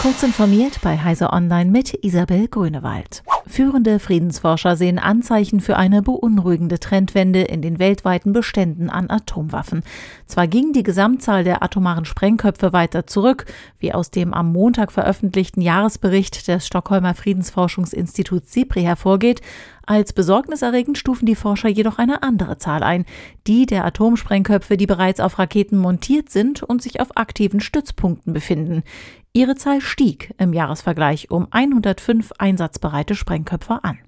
Kurz 0.00 0.22
informiert 0.22 0.80
bei 0.80 0.96
Heise 0.96 1.30
Online 1.30 1.70
mit 1.70 1.92
Isabel 2.02 2.48
Grünewald. 2.48 3.22
Führende 3.46 3.98
Friedensforscher 3.98 4.74
sehen 4.74 4.98
Anzeichen 4.98 5.60
für 5.60 5.76
eine 5.76 6.00
beunruhigende 6.00 6.80
Trendwende 6.80 7.42
in 7.42 7.60
den 7.60 7.78
weltweiten 7.78 8.32
Beständen 8.32 8.88
an 8.88 9.10
Atomwaffen. 9.10 9.82
Zwar 10.24 10.46
ging 10.46 10.72
die 10.72 10.84
Gesamtzahl 10.84 11.44
der 11.44 11.62
atomaren 11.62 12.06
Sprengköpfe 12.06 12.72
weiter 12.72 13.06
zurück, 13.06 13.44
wie 13.78 13.92
aus 13.92 14.10
dem 14.10 14.32
am 14.32 14.52
Montag 14.52 14.90
veröffentlichten 14.90 15.60
Jahresbericht 15.60 16.48
des 16.48 16.66
Stockholmer 16.66 17.12
Friedensforschungsinstituts 17.14 18.54
SIPRI 18.54 18.82
hervorgeht, 18.82 19.42
als 19.90 20.12
besorgniserregend 20.12 20.98
stufen 20.98 21.26
die 21.26 21.34
Forscher 21.34 21.68
jedoch 21.68 21.98
eine 21.98 22.22
andere 22.22 22.58
Zahl 22.58 22.84
ein, 22.84 23.04
die 23.48 23.66
der 23.66 23.84
Atomsprengköpfe, 23.84 24.76
die 24.76 24.86
bereits 24.86 25.18
auf 25.18 25.40
Raketen 25.40 25.76
montiert 25.76 26.30
sind 26.30 26.62
und 26.62 26.80
sich 26.80 27.00
auf 27.00 27.16
aktiven 27.16 27.58
Stützpunkten 27.58 28.32
befinden. 28.32 28.84
Ihre 29.32 29.54
Zahl 29.54 29.80
stieg 29.80 30.34
im 30.38 30.52
Jahresvergleich 30.52 31.30
um 31.30 31.46
105 31.52 32.32
einsatzbereite 32.38 33.14
Sprengköpfe 33.14 33.84
an. 33.84 34.00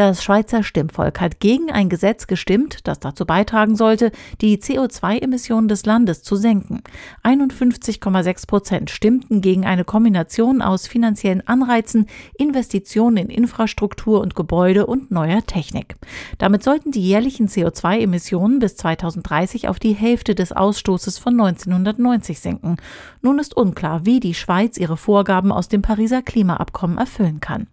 Das 0.00 0.24
Schweizer 0.24 0.62
Stimmvolk 0.62 1.20
hat 1.20 1.40
gegen 1.40 1.70
ein 1.70 1.90
Gesetz 1.90 2.26
gestimmt, 2.26 2.88
das 2.88 3.00
dazu 3.00 3.26
beitragen 3.26 3.76
sollte, 3.76 4.12
die 4.40 4.56
CO2-Emissionen 4.56 5.68
des 5.68 5.84
Landes 5.84 6.22
zu 6.22 6.36
senken. 6.36 6.82
51,6 7.22 8.46
Prozent 8.46 8.88
stimmten 8.88 9.42
gegen 9.42 9.66
eine 9.66 9.84
Kombination 9.84 10.62
aus 10.62 10.86
finanziellen 10.86 11.46
Anreizen, 11.46 12.06
Investitionen 12.38 13.18
in 13.18 13.28
Infrastruktur 13.28 14.22
und 14.22 14.34
Gebäude 14.34 14.86
und 14.86 15.10
neuer 15.10 15.44
Technik. 15.44 15.96
Damit 16.38 16.62
sollten 16.62 16.92
die 16.92 17.06
jährlichen 17.06 17.48
CO2-Emissionen 17.48 18.58
bis 18.58 18.76
2030 18.76 19.68
auf 19.68 19.78
die 19.78 19.92
Hälfte 19.92 20.34
des 20.34 20.52
Ausstoßes 20.52 21.18
von 21.18 21.38
1990 21.38 22.40
sinken. 22.40 22.76
Nun 23.20 23.38
ist 23.38 23.54
unklar, 23.54 24.06
wie 24.06 24.18
die 24.18 24.32
Schweiz 24.32 24.78
ihre 24.78 24.96
Vorgaben 24.96 25.52
aus 25.52 25.68
dem 25.68 25.82
Pariser 25.82 26.22
Klimaabkommen 26.22 26.96
erfüllen 26.96 27.40
kann. 27.40 27.66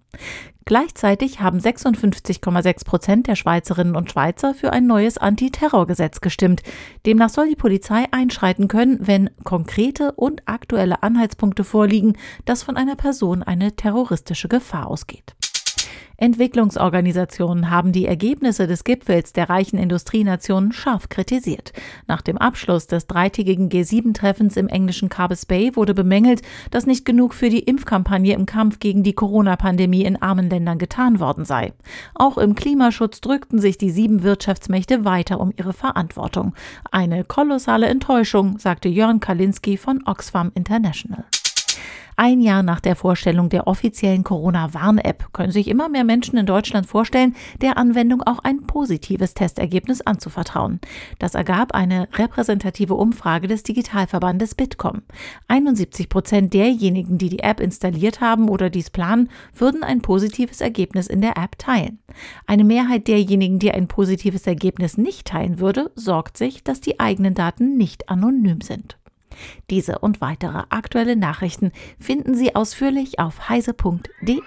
Gleichzeitig 0.66 1.40
haben 1.40 1.60
56,6 1.60 2.86
Prozent 2.86 3.28
der 3.28 3.36
Schweizerinnen 3.36 3.96
und 3.96 4.12
Schweizer 4.12 4.54
für 4.54 4.74
ein 4.74 4.86
neues 4.86 5.18
Antiterrorgesetz 5.18 6.20
gestimmt. 6.20 6.62
Demnach 7.06 7.30
soll 7.30 7.48
die 7.48 7.56
Polizei 7.56 8.06
einschreiten 8.12 8.68
können, 8.68 9.00
wenn 9.00 9.30
konkrete 9.46 10.12
und 10.12 10.42
aktuelle 10.46 11.04
Anhaltspunkte 11.04 11.64
vorliegen, 11.64 12.18
dass 12.44 12.64
von 12.64 12.76
einer 12.76 12.98
Person 12.98 13.44
eine 13.44 13.78
terroristische 13.78 14.50
Gefahr 14.50 14.88
ausgeht. 14.88 15.38
Entwicklungsorganisationen 16.18 17.70
haben 17.70 17.92
die 17.92 18.08
Ergebnisse 18.08 18.66
des 18.66 18.84
Gipfels 18.84 19.34
der 19.34 19.50
reichen 19.50 19.78
Industrienationen 19.78 20.72
scharf 20.72 21.10
kritisiert. 21.10 21.74
Nach 22.08 22.24
dem 22.24 22.40
Abschluss 22.40 22.88
des 22.88 23.06
dreitägigen 23.06 23.70
G7-Treffens 23.70 24.58
im 24.58 24.68
englischen 24.68 25.10
Carbis 25.10 25.46
Bay 25.46 25.76
wurde 25.76 25.94
bemängelt, 25.94 26.42
dass 26.72 26.88
nicht 26.88 27.06
genug 27.06 27.36
für 27.36 27.50
die 27.50 27.60
Impfkampagne 27.60 28.34
im 28.34 28.48
Kampf 28.48 28.80
gegen 28.80 29.04
die 29.04 29.14
Corona-Pandemie 29.14 30.06
in 30.06 30.20
armen 30.20 30.50
Ländern 30.50 30.80
getan 30.80 31.20
worden 31.20 31.46
sei. 31.46 31.74
Auch 32.16 32.40
im 32.40 32.56
Klimaschutz 32.56 33.22
drückten 33.22 33.60
sich 33.60 33.78
die 33.78 33.92
sieben 33.92 34.24
Wirtschaftsmächte 34.24 35.06
weiter 35.06 35.40
um 35.40 35.54
ihre 35.56 35.74
Verantwortung. 35.74 36.56
Eine 36.92 37.26
kolossale 37.26 37.86
Enttäuschung, 37.86 38.58
sagte 38.58 38.90
Jörn 38.90 39.20
Kalinski 39.20 39.78
von 39.78 40.02
Oxfam 40.08 40.52
International. 40.56 41.26
Ein 42.20 42.42
Jahr 42.42 42.64
nach 42.64 42.80
der 42.80 42.96
Vorstellung 42.96 43.50
der 43.50 43.68
offiziellen 43.68 44.24
Corona-Warn-App 44.24 45.32
können 45.34 45.52
sich 45.52 45.68
immer 45.68 45.88
mehr 45.88 46.04
Menschen 46.04 46.36
in 46.38 46.48
Deutschland 46.48 46.88
vorstellen, 46.88 47.36
der 47.62 47.78
Anwendung 47.78 48.24
auch 48.24 48.40
ein 48.40 48.64
positives 48.64 49.36
Testergebnis 49.36 50.02
anzuvertrauen. 50.02 50.80
Das 51.20 51.36
ergab 51.36 51.76
eine 51.76 52.10
repräsentative 52.16 52.96
Umfrage 52.96 53.48
des 53.48 53.62
Digitalverbandes 53.62 54.56
Bitkom. 54.56 55.04
71 55.48 56.10
Prozent 56.10 56.56
derjenigen, 56.56 57.20
die 57.20 57.30
die 57.30 57.44
App 57.44 57.60
installiert 57.60 58.20
haben 58.20 58.50
oder 58.50 58.72
dies 58.72 58.90
planen, 58.90 59.30
würden 59.54 59.84
ein 59.84 60.02
positives 60.02 60.60
Ergebnis 60.60 61.06
in 61.06 61.22
der 61.22 61.38
App 61.38 61.60
teilen. 61.60 62.00
Eine 62.48 62.64
Mehrheit 62.64 63.08
derjenigen, 63.08 63.60
die 63.60 63.72
ein 63.72 63.88
positives 63.88 64.48
Ergebnis 64.48 64.98
nicht 64.98 65.28
teilen 65.28 65.60
würde, 65.60 65.92
sorgt 65.94 66.38
sich, 66.38 66.64
dass 66.64 66.82
die 66.82 67.00
eigenen 67.00 67.36
Daten 67.36 67.78
nicht 67.78 68.10
anonym 68.10 68.62
sind. 68.62 68.98
Diese 69.70 70.00
und 70.00 70.22
weitere 70.22 70.64
aktuelle 70.70 71.16
Nachrichten 71.16 71.72
finden 72.00 72.36
Sie 72.36 72.56
ausführlich 72.56 73.20
auf 73.20 73.50
heise.de. 73.50 74.42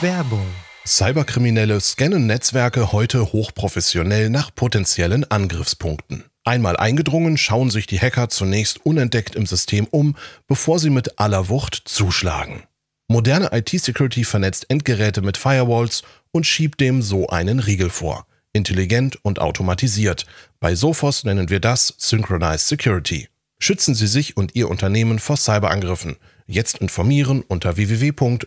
Werbung 0.00 0.46
Cyberkriminelle 0.84 1.80
scannen 1.80 2.26
Netzwerke 2.26 2.90
heute 2.90 3.32
hochprofessionell 3.32 4.30
nach 4.30 4.52
potenziellen 4.52 5.30
Angriffspunkten. 5.30 6.24
Einmal 6.44 6.76
eingedrungen, 6.76 7.36
schauen 7.36 7.70
sich 7.70 7.86
die 7.86 8.00
Hacker 8.00 8.28
zunächst 8.28 8.84
unentdeckt 8.84 9.36
im 9.36 9.46
System 9.46 9.86
um, 9.92 10.16
bevor 10.48 10.80
sie 10.80 10.90
mit 10.90 11.20
aller 11.20 11.48
Wucht 11.48 11.82
zuschlagen. 11.84 12.64
Moderne 13.06 13.50
IT-Security 13.52 14.24
vernetzt 14.24 14.66
Endgeräte 14.70 15.22
mit 15.22 15.36
Firewalls 15.36 16.02
und 16.32 16.46
schiebt 16.46 16.80
dem 16.80 17.00
so 17.00 17.28
einen 17.28 17.60
Riegel 17.60 17.90
vor. 17.90 18.26
Intelligent 18.52 19.24
und 19.24 19.38
automatisiert. 19.40 20.26
Bei 20.58 20.74
Sophos 20.74 21.22
nennen 21.22 21.48
wir 21.48 21.60
das 21.60 21.94
Synchronized 21.98 22.66
Security. 22.66 23.28
Schützen 23.64 23.94
Sie 23.94 24.08
sich 24.08 24.36
und 24.36 24.56
Ihr 24.56 24.68
Unternehmen 24.68 25.20
vor 25.20 25.36
Cyberangriffen. 25.36 26.16
Jetzt 26.48 26.78
informieren 26.78 27.44
unter 27.46 27.76
www.sophos.de. 27.76 28.42